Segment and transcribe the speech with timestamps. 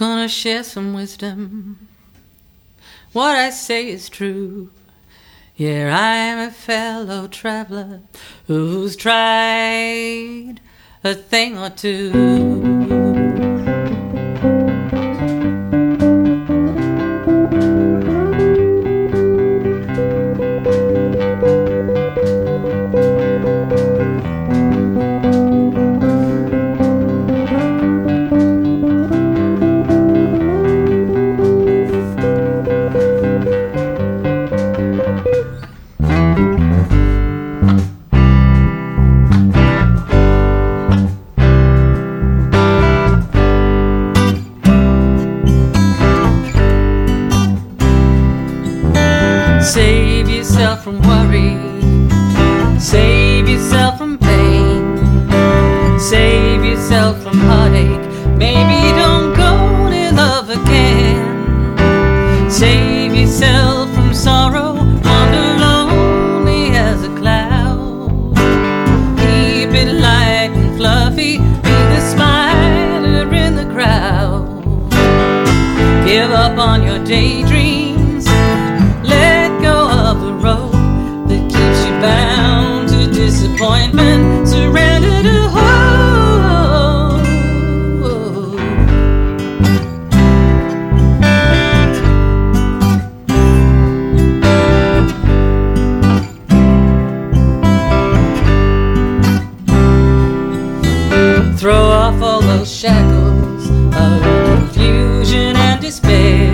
[0.00, 1.86] Gonna share some wisdom.
[3.12, 4.70] What I say is true.
[5.52, 8.00] Here I am a fellow traveler
[8.46, 10.54] who's tried
[11.04, 12.99] a thing or two.
[52.80, 54.98] Save yourself from pain.
[56.00, 58.04] Save yourself from heartache.
[58.36, 59.52] Maybe don't go
[59.90, 62.50] to love again.
[62.50, 64.74] Save yourself from sorrow.
[64.74, 68.34] Wander lonely as a cloud.
[69.18, 71.38] Keep it light and fluffy.
[71.38, 72.00] Be the
[73.46, 74.42] in the crowd.
[76.04, 77.79] Give up on your daydreams.
[103.94, 106.52] of confusion and despair.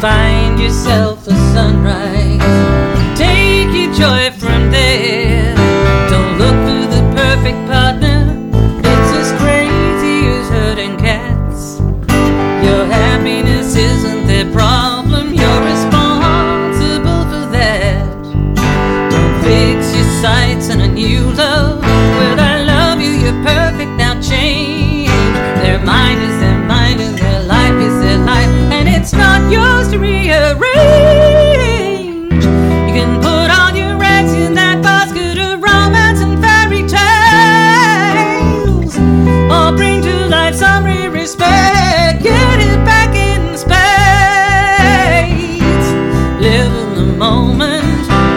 [0.00, 4.41] Find yourself a sunrise, take your joy.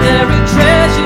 [0.05, 1.04] legendary treasure.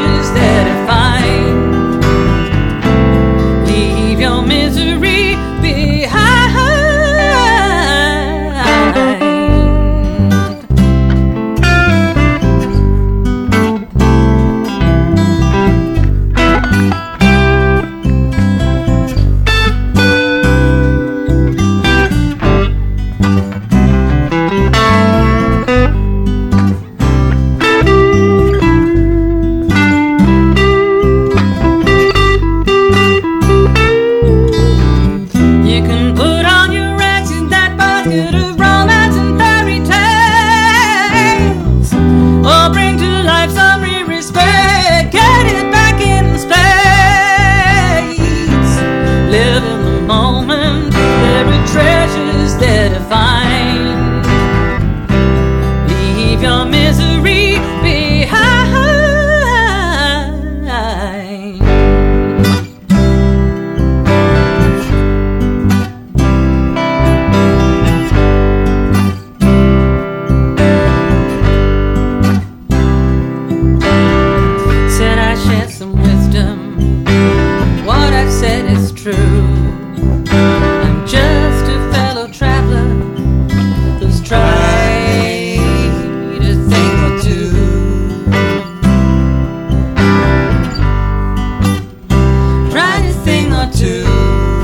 [94.19, 94.58] you.